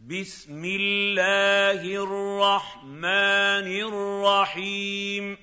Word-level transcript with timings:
بسم 0.00 0.64
الله 0.64 1.82
الرحمن 1.82 3.66
الرحيم. 3.66 5.38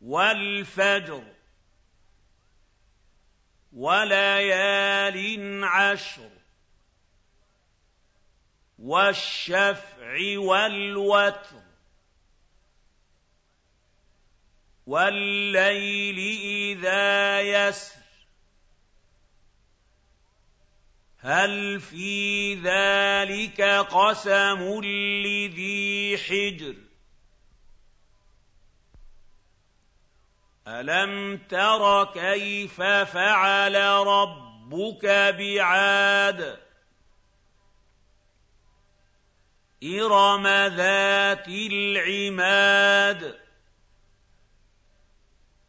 والفجر 0.00 1.24
وليال 3.72 5.64
عشر 5.64 6.30
والشفع 8.78 10.38
والوتر 10.38 11.62
والليل 14.86 16.18
إذا 16.78 17.40
يسر. 17.40 18.03
هل 21.24 21.80
في 21.80 22.54
ذلك 22.54 23.60
قسم 23.90 24.80
لذي 25.24 26.18
حجر؟ 26.18 26.74
ألم 30.68 31.36
تر 31.36 32.04
كيف 32.04 32.82
فعل 32.82 33.74
ربك 34.06 35.06
بعاد؟ 35.38 36.58
إرم 39.84 40.46
ذات 40.76 41.48
العماد. 41.48 43.43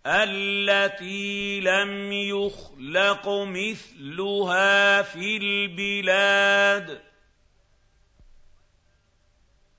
التي 0.06 1.60
لم 1.60 2.12
يخلق 2.12 3.30
مثلها 3.30 5.02
في 5.02 5.38
البلاد 5.38 7.02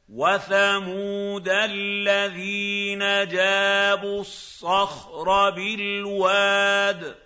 وثمود 0.09 1.49
الذين 1.49 2.99
جابوا 3.29 4.21
الصخر 4.21 5.51
بالواد 5.51 7.17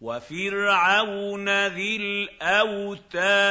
وفرعون 0.00 1.66
ذي 1.66 1.96
الأوتاد 1.96 3.46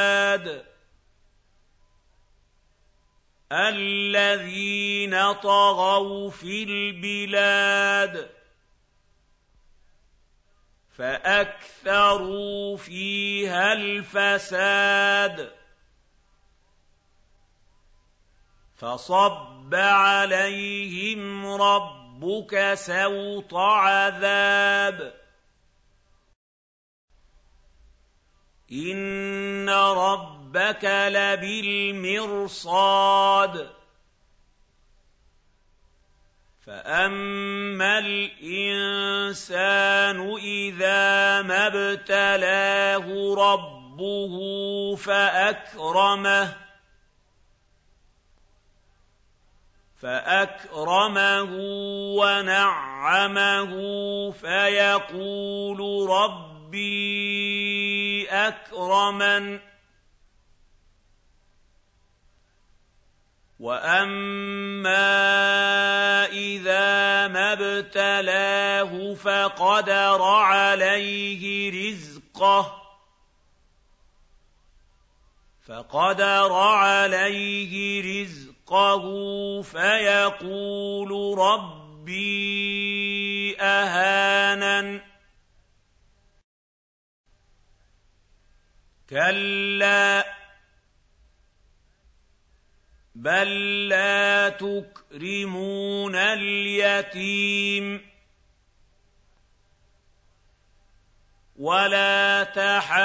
الذين 3.52 5.34
طغوا 5.34 6.30
في 6.30 6.64
البلاد 6.64 8.30
فأكثروا 10.98 12.78
فيها 12.78 13.74
الفساد 13.74 15.52
فصب 18.76 19.76
عليهم 19.76 21.46
ربك 21.46 22.74
سوط 22.74 23.54
عذاب 23.54 25.25
ان 28.72 29.70
ربك 29.70 30.86
لبالمرصاد 31.12 32.46
فاما 36.66 38.00
الانسان 38.00 39.38
اذا 40.38 41.42
ما 41.42 41.68
ابتلاه 41.68 43.36
ربه 43.38 44.36
فاكرمه 44.96 46.56
فاكرمه 50.02 51.44
ونعمه 52.18 53.72
فيقول 54.32 56.10
ربي 56.10 57.95
اكرمن 58.36 59.60
وأما 63.60 65.06
إذا 66.26 67.28
ما 67.28 67.54
ابتلاه 67.54 69.14
فقدر 69.14 70.22
عليه 70.24 71.72
رزقه. 71.72 72.86
فقدر 75.68 76.54
عليه 76.54 78.02
رِزْقَهُ 78.02 79.06
فَيَقُولُ 79.62 81.38
رَبِّي 81.38 82.46
أَهَانَنِ 83.62 84.65
كَلَّا 89.10 90.26
بَل 93.16 93.90
لَّا 93.90 94.50
تُكْرِمُونَ 94.50 96.16
الْيَتِيمَ 96.16 98.02
وَلَا 101.56 102.44
تَحَاضُّونَ 102.44 102.96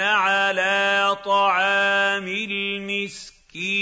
عَلَىٰ 0.00 1.16
طَعَامِ 1.24 2.28
المسكين 2.28 3.72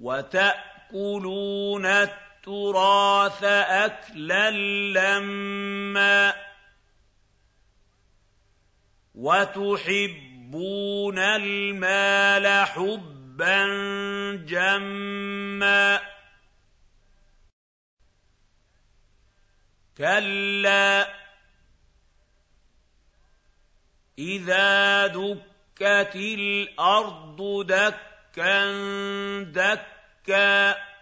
وتأكلون 0.00 1.86
التراث 2.46 3.44
أكلا 3.44 4.50
لما 4.94 6.34
وتحبون 9.14 10.58
المال 11.18 12.66
حبا 12.66 13.66
جما 14.46 16.00
كلا 19.98 21.16
إِذَا 24.18 25.06
دُكَّتِ 25.06 26.16
الْأَرْضُ 26.16 27.66
دَكًّا 27.66 28.72
دَكًّا 29.42 30.95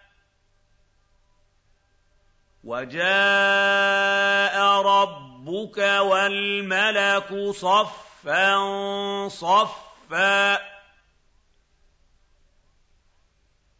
وَجَاءَ 2.65 4.55
رَبُّكَ 4.81 5.77
وَالْمَلَكُ 5.77 7.51
صَفًّا 7.51 8.57
صَفًّا 9.27 10.59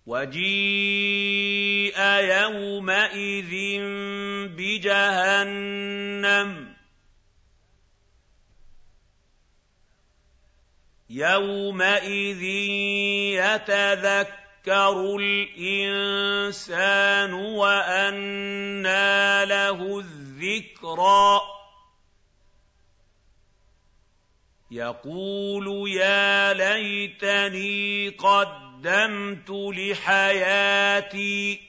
وَجِيءَ 0.06 1.98
يَوْمَئِذٍ 2.06 3.54
بِجَهَنَّمَ 4.54 5.90
يَوْمَئِذٍ 11.10 12.44
يَتَذَكَّرُ 13.42 14.45
الْإِنسَانُ 15.20 17.34
وَأَنَّىٰ 17.34 19.46
لَهُ 19.48 20.00
الذِّكْرَىٰ 20.00 21.42
يَقُولُ 24.72 25.90
يَا 25.90 26.54
لَيْتَنِي 26.54 28.10
قَدَّمْتُ 28.10 29.50
لِحَيَاتِي 29.50 31.60